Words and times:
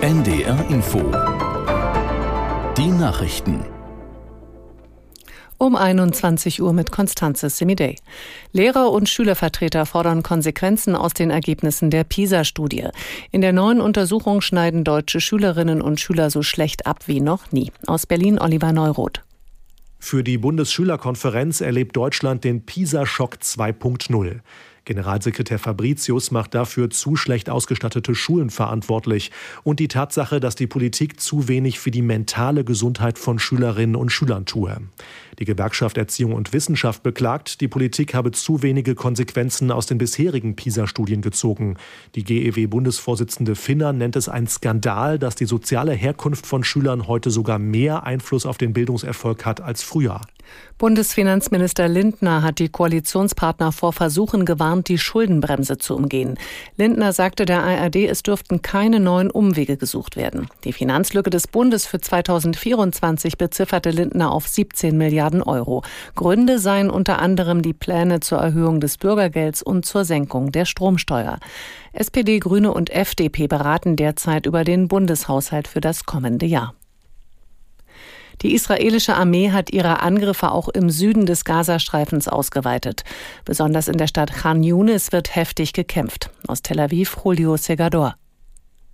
NDR 0.00 0.70
Info. 0.70 1.00
Die 2.76 2.86
Nachrichten. 2.86 3.64
Um 5.58 5.74
21 5.74 6.62
Uhr 6.62 6.72
mit 6.72 6.92
Konstanze 6.92 7.50
Semidey. 7.50 7.96
Lehrer 8.52 8.90
und 8.90 9.08
Schülervertreter 9.08 9.86
fordern 9.86 10.22
Konsequenzen 10.22 10.94
aus 10.94 11.14
den 11.14 11.30
Ergebnissen 11.30 11.90
der 11.90 12.04
PISA-Studie. 12.04 12.88
In 13.32 13.40
der 13.40 13.52
neuen 13.52 13.80
Untersuchung 13.80 14.40
schneiden 14.40 14.84
deutsche 14.84 15.20
Schülerinnen 15.20 15.82
und 15.82 15.98
Schüler 15.98 16.30
so 16.30 16.42
schlecht 16.42 16.86
ab 16.86 17.06
wie 17.06 17.20
noch 17.20 17.50
nie. 17.50 17.72
Aus 17.86 18.06
Berlin 18.06 18.38
Oliver 18.38 18.72
Neuroth. 18.72 19.24
Für 19.98 20.22
die 20.22 20.38
Bundesschülerkonferenz 20.38 21.60
erlebt 21.60 21.96
Deutschland 21.96 22.44
den 22.44 22.64
PISA-Schock 22.64 23.38
2.0. 23.42 24.40
Generalsekretär 24.88 25.58
Fabricius 25.58 26.30
macht 26.30 26.54
dafür 26.54 26.88
zu 26.88 27.14
schlecht 27.14 27.50
ausgestattete 27.50 28.14
Schulen 28.14 28.48
verantwortlich 28.48 29.30
und 29.62 29.80
die 29.80 29.88
Tatsache, 29.88 30.40
dass 30.40 30.54
die 30.54 30.66
Politik 30.66 31.20
zu 31.20 31.46
wenig 31.46 31.78
für 31.78 31.90
die 31.90 32.00
mentale 32.00 32.64
Gesundheit 32.64 33.18
von 33.18 33.38
Schülerinnen 33.38 33.96
und 33.96 34.10
Schülern 34.10 34.46
tue. 34.46 34.78
Die 35.38 35.44
Gewerkschaft 35.44 35.98
Erziehung 35.98 36.32
und 36.32 36.54
Wissenschaft 36.54 37.02
beklagt, 37.02 37.60
die 37.60 37.68
Politik 37.68 38.14
habe 38.14 38.32
zu 38.32 38.62
wenige 38.62 38.94
Konsequenzen 38.94 39.70
aus 39.70 39.84
den 39.84 39.98
bisherigen 39.98 40.56
PISA-Studien 40.56 41.20
gezogen. 41.20 41.76
Die 42.14 42.24
GEW-Bundesvorsitzende 42.24 43.56
Finner 43.56 43.92
nennt 43.92 44.16
es 44.16 44.30
ein 44.30 44.46
Skandal, 44.46 45.18
dass 45.18 45.34
die 45.34 45.44
soziale 45.44 45.92
Herkunft 45.92 46.46
von 46.46 46.64
Schülern 46.64 47.06
heute 47.06 47.30
sogar 47.30 47.58
mehr 47.58 48.04
Einfluss 48.04 48.46
auf 48.46 48.56
den 48.56 48.72
Bildungserfolg 48.72 49.44
hat 49.44 49.60
als 49.60 49.82
früher. 49.82 50.22
Bundesfinanzminister 50.78 51.88
Lindner 51.88 52.42
hat 52.42 52.60
die 52.60 52.68
Koalitionspartner 52.68 53.72
vor 53.72 53.92
Versuchen 53.92 54.44
gewarnt, 54.44 54.88
die 54.88 54.98
Schuldenbremse 54.98 55.78
zu 55.78 55.96
umgehen. 55.96 56.38
Lindner 56.76 57.12
sagte 57.12 57.46
der 57.46 57.64
ARD, 57.64 57.96
es 57.96 58.22
dürften 58.22 58.62
keine 58.62 59.00
neuen 59.00 59.30
Umwege 59.30 59.76
gesucht 59.76 60.16
werden. 60.16 60.46
Die 60.62 60.72
Finanzlücke 60.72 61.30
des 61.30 61.48
Bundes 61.48 61.84
für 61.84 62.00
2024 62.00 63.38
bezifferte 63.38 63.90
Lindner 63.90 64.30
auf 64.30 64.46
17 64.46 64.96
Milliarden 64.96 65.42
Euro. 65.42 65.82
Gründe 66.14 66.60
seien 66.60 66.90
unter 66.90 67.18
anderem 67.18 67.62
die 67.62 67.74
Pläne 67.74 68.20
zur 68.20 68.38
Erhöhung 68.38 68.80
des 68.80 68.98
Bürgergelds 68.98 69.62
und 69.62 69.84
zur 69.84 70.04
Senkung 70.04 70.52
der 70.52 70.64
Stromsteuer. 70.64 71.38
SPD, 71.92 72.38
Grüne 72.38 72.72
und 72.72 72.90
FDP 72.90 73.48
beraten 73.48 73.96
derzeit 73.96 74.46
über 74.46 74.62
den 74.62 74.86
Bundeshaushalt 74.86 75.66
für 75.66 75.80
das 75.80 76.04
kommende 76.04 76.46
Jahr. 76.46 76.74
Die 78.42 78.54
israelische 78.54 79.14
Armee 79.14 79.50
hat 79.50 79.70
ihre 79.70 80.00
Angriffe 80.00 80.52
auch 80.52 80.68
im 80.68 80.90
Süden 80.90 81.26
des 81.26 81.44
Gazastreifens 81.44 82.28
ausgeweitet. 82.28 83.02
Besonders 83.44 83.88
in 83.88 83.98
der 83.98 84.06
Stadt 84.06 84.32
Khan 84.32 84.62
Yunis 84.62 85.12
wird 85.12 85.34
heftig 85.34 85.72
gekämpft. 85.72 86.30
Aus 86.46 86.62
Tel 86.62 86.78
Aviv 86.78 87.16
Julio 87.24 87.56
Segador. 87.56 88.14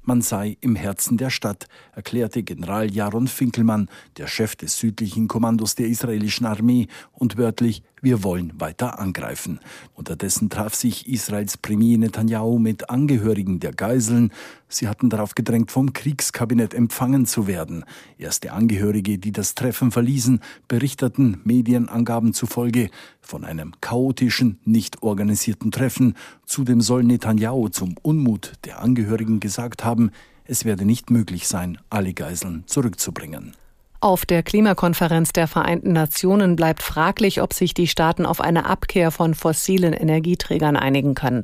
Man 0.06 0.20
sei 0.20 0.59
im 0.61 0.77
Herzen 0.77 1.17
der 1.17 1.31
Stadt, 1.31 1.67
erklärte 1.92 2.42
General 2.42 2.91
Jaron 2.91 3.27
Finkelmann, 3.27 3.89
der 4.19 4.27
Chef 4.27 4.55
des 4.55 4.78
südlichen 4.78 5.28
Kommandos 5.28 5.77
der 5.77 5.86
israelischen 5.86 6.45
Armee, 6.45 6.89
und 7.12 7.39
wörtlich 7.39 7.83
wir 8.05 8.23
wollen 8.23 8.53
weiter 8.61 8.99
angreifen. 8.99 9.61
Unterdessen 9.95 10.51
traf 10.51 10.75
sich 10.75 11.09
Israels 11.09 11.57
Premier 11.57 11.97
Netanyahu 11.97 12.59
mit 12.59 12.91
Angehörigen 12.91 13.61
der 13.61 13.73
Geiseln. 13.73 14.31
Sie 14.69 14.89
hatten 14.89 15.09
darauf 15.09 15.35
gedrängt, 15.35 15.71
vom 15.71 15.93
Kriegskabinett 15.95 16.75
empfangen 16.75 17.25
zu 17.25 17.47
werden. 17.47 17.85
Erste 18.19 18.53
Angehörige, 18.53 19.19
die 19.19 19.33
das 19.33 19.55
Treffen 19.55 19.91
verließen, 19.91 20.41
berichteten 20.69 21.41
Medienangaben 21.45 22.35
zufolge 22.35 22.91
von 23.23 23.45
einem 23.45 23.73
chaotischen, 23.81 24.59
nicht 24.65 25.03
organisierten 25.03 25.71
Treffen. 25.71 26.15
Zudem 26.45 26.83
soll 26.83 27.05
Netanyahu 27.05 27.71
zum 27.71 27.97
Unmut 28.03 28.53
der 28.65 28.81
Angehörigen 28.81 29.41
gesagt 29.41 29.85
haben, 29.85 30.11
es 30.45 30.67
werde 30.67 30.85
nicht 30.85 31.11
möglich 31.11 31.49
sein, 31.49 31.79
alle 31.89 32.13
Geiseln 32.13 32.65
zurückzubringen. 32.67 33.55
Auf 34.05 34.27
der 34.27 34.43
Klimakonferenz 34.43 35.33
der 35.33 35.49
Vereinten 35.49 35.95
Nationen 35.95 36.57
bleibt 36.57 36.83
fraglich, 36.83 37.41
ob 37.41 37.55
sich 37.55 37.73
die 37.73 37.87
Staaten 37.87 38.27
auf 38.27 38.42
eine 38.42 38.67
Abkehr 38.67 39.11
von 39.11 39.33
fossilen 39.33 39.95
Energieträgern 39.95 40.77
einigen 40.77 41.15
können. 41.15 41.41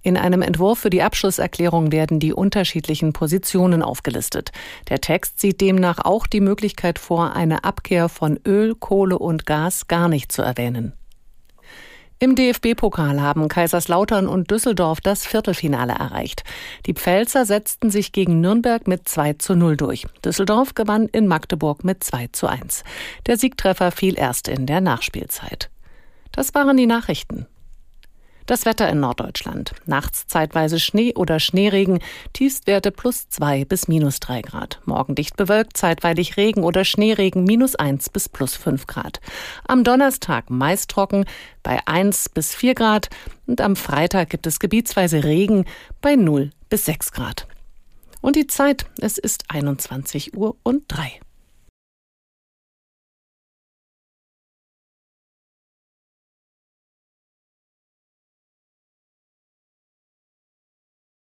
In 0.00 0.16
einem 0.16 0.40
Entwurf 0.40 0.78
für 0.78 0.90
die 0.90 1.02
Abschlusserklärung 1.02 1.90
werden 1.90 2.20
die 2.20 2.32
unterschiedlichen 2.32 3.12
Positionen 3.12 3.82
aufgelistet. 3.82 4.52
Der 4.90 5.00
Text 5.00 5.40
sieht 5.40 5.60
demnach 5.60 5.98
auch 6.04 6.28
die 6.28 6.40
Möglichkeit 6.40 7.00
vor, 7.00 7.34
eine 7.34 7.64
Abkehr 7.64 8.08
von 8.08 8.38
Öl, 8.46 8.76
Kohle 8.76 9.18
und 9.18 9.44
Gas 9.44 9.88
gar 9.88 10.08
nicht 10.08 10.30
zu 10.30 10.42
erwähnen. 10.42 10.92
Im 12.24 12.36
DFB-Pokal 12.36 13.20
haben 13.20 13.48
Kaiserslautern 13.48 14.28
und 14.28 14.50
Düsseldorf 14.50 15.02
das 15.02 15.26
Viertelfinale 15.26 15.92
erreicht. 15.92 16.42
Die 16.86 16.94
Pfälzer 16.94 17.44
setzten 17.44 17.90
sich 17.90 18.12
gegen 18.12 18.40
Nürnberg 18.40 18.88
mit 18.88 19.06
2 19.06 19.34
zu 19.34 19.54
0 19.54 19.76
durch. 19.76 20.06
Düsseldorf 20.24 20.72
gewann 20.72 21.06
in 21.08 21.26
Magdeburg 21.26 21.84
mit 21.84 22.02
2 22.02 22.28
zu 22.32 22.46
1. 22.46 22.82
Der 23.26 23.36
Siegtreffer 23.36 23.92
fiel 23.92 24.18
erst 24.18 24.48
in 24.48 24.64
der 24.64 24.80
Nachspielzeit. 24.80 25.68
Das 26.32 26.54
waren 26.54 26.78
die 26.78 26.86
Nachrichten. 26.86 27.46
Das 28.46 28.66
Wetter 28.66 28.90
in 28.90 29.00
Norddeutschland. 29.00 29.72
Nachts 29.86 30.26
zeitweise 30.26 30.78
Schnee 30.78 31.14
oder 31.14 31.40
Schneeregen, 31.40 32.00
Tiefstwerte 32.34 32.90
plus 32.90 33.30
zwei 33.30 33.64
bis 33.64 33.88
minus 33.88 34.20
drei 34.20 34.42
Grad. 34.42 34.80
Morgen 34.84 35.14
dicht 35.14 35.36
bewölkt, 35.36 35.78
zeitweilig 35.78 36.36
Regen 36.36 36.62
oder 36.62 36.84
Schneeregen 36.84 37.44
minus 37.44 37.74
eins 37.74 38.10
bis 38.10 38.28
plus 38.28 38.54
fünf 38.54 38.86
Grad. 38.86 39.20
Am 39.66 39.82
Donnerstag 39.82 40.50
meist 40.50 40.90
trocken 40.90 41.24
bei 41.62 41.80
eins 41.86 42.28
bis 42.28 42.54
vier 42.54 42.74
Grad 42.74 43.08
und 43.46 43.62
am 43.62 43.76
Freitag 43.76 44.28
gibt 44.28 44.46
es 44.46 44.60
gebietsweise 44.60 45.24
Regen 45.24 45.64
bei 46.02 46.14
null 46.14 46.50
bis 46.68 46.84
sechs 46.84 47.12
Grad. 47.12 47.46
Und 48.20 48.36
die 48.36 48.46
Zeit, 48.46 48.84
es 49.00 49.16
ist 49.16 49.44
21 49.48 50.36
Uhr 50.36 50.56
und 50.62 50.84
drei. 50.88 51.20